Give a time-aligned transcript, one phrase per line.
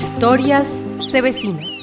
[0.00, 1.79] Historias Cebecinas.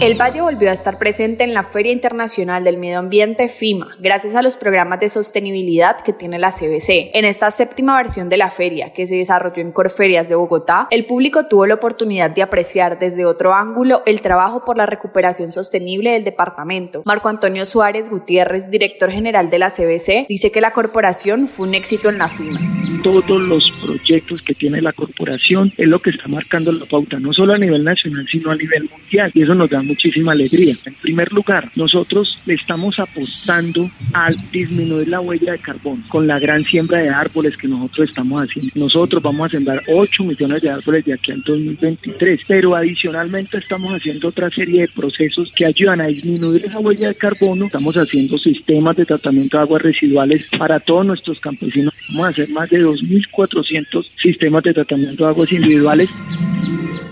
[0.00, 4.34] El Valle volvió a estar presente en la Feria Internacional del Medio Ambiente FIMA, gracias
[4.34, 7.10] a los programas de sostenibilidad que tiene la CBC.
[7.14, 11.06] En esta séptima versión de la feria, que se desarrolló en Corferias de Bogotá, el
[11.06, 16.10] público tuvo la oportunidad de apreciar desde otro ángulo el trabajo por la recuperación sostenible
[16.10, 17.02] del departamento.
[17.06, 21.74] Marco Antonio Suárez Gutiérrez, director general de la CBC, dice que la corporación fue un
[21.74, 22.60] éxito en la FIMA
[23.04, 27.34] todos los proyectos que tiene la corporación es lo que está marcando la pauta, no
[27.34, 29.30] solo a nivel nacional, sino a nivel mundial.
[29.34, 30.76] Y eso nos da muchísima alegría.
[30.84, 36.38] En primer lugar, nosotros le estamos apostando al disminuir la huella de carbón con la
[36.38, 38.72] gran siembra de árboles que nosotros estamos haciendo.
[38.74, 43.92] Nosotros vamos a sembrar 8 millones de árboles de aquí al 2023, pero adicionalmente estamos
[43.94, 47.66] haciendo otra serie de procesos que ayudan a disminuir esa huella de carbono.
[47.66, 51.94] Estamos haciendo sistemas de tratamiento de aguas residuales para todos nuestros campesinos.
[52.10, 56.10] Vamos a hacer más de 2.400 sistemas de tratamiento de aguas individuales.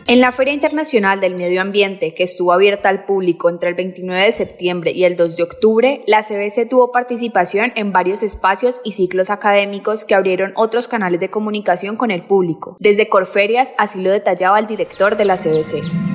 [0.06, 4.24] En la Feria Internacional del Medio Ambiente, que estuvo abierta al público entre el 29
[4.24, 8.92] de septiembre y el 2 de octubre, la CBC tuvo participación en varios espacios y
[8.92, 12.76] ciclos académicos que abrieron otros canales de comunicación con el público.
[12.80, 16.11] Desde Corferias, así lo detallaba el director de la CBC.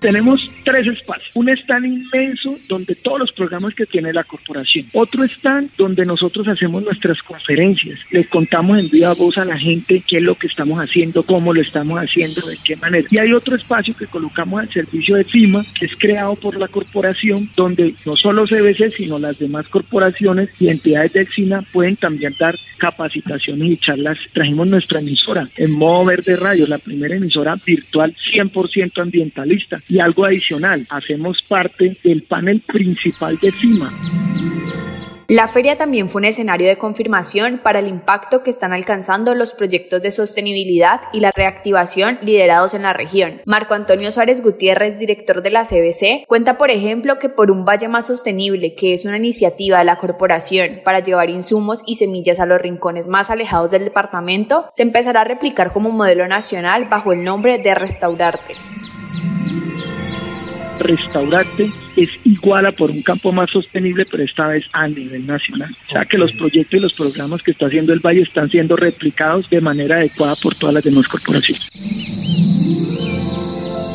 [0.00, 1.30] Tenemos tres espacios.
[1.34, 4.86] Un stand inmenso donde todos los programas que tiene la corporación.
[4.92, 8.00] Otro stand donde nosotros hacemos nuestras conferencias.
[8.10, 11.52] Le contamos en viva voz a la gente qué es lo que estamos haciendo, cómo
[11.52, 13.06] lo estamos haciendo, de qué manera.
[13.10, 16.68] Y hay otro espacio que colocamos al servicio de FIMA, que es creado por la
[16.68, 22.34] corporación, donde no solo CBC, sino las demás corporaciones y entidades del SINA pueden también
[22.38, 24.18] dar capacitaciones y charlas.
[24.32, 30.24] Trajimos nuestra emisora en modo verde radio, la primera emisora virtual 100% ambientalista y algo
[30.24, 33.90] adicional, hacemos parte del panel principal de CIMA.
[35.28, 39.54] La feria también fue un escenario de confirmación para el impacto que están alcanzando los
[39.54, 43.42] proyectos de sostenibilidad y la reactivación liderados en la región.
[43.44, 47.88] Marco Antonio Suárez Gutiérrez, director de la CBC, cuenta, por ejemplo, que por un Valle
[47.88, 52.46] Más Sostenible, que es una iniciativa de la corporación para llevar insumos y semillas a
[52.46, 57.24] los rincones más alejados del departamento, se empezará a replicar como modelo nacional bajo el
[57.24, 58.54] nombre de Restaurarte
[60.78, 65.74] restaurante es igual a por un campo más sostenible, pero esta vez a nivel nacional.
[65.88, 68.76] O sea que los proyectos y los programas que está haciendo el Valle están siendo
[68.76, 71.70] replicados de manera adecuada por todas las demás corporaciones.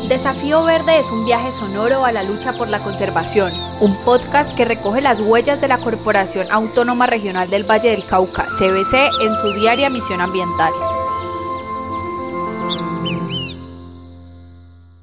[0.08, 3.50] Desafío Verde es un viaje sonoro a la lucha por la conservación,
[3.80, 8.44] un podcast que recoge las huellas de la Corporación Autónoma Regional del Valle del Cauca,
[8.44, 10.72] CBC, en su diaria misión ambiental.